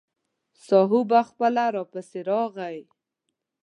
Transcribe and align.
ساهو 0.65 0.99
به 1.09 1.19
خپله 1.29 1.63
راپسې 1.77 2.19
راغی. 2.29 2.79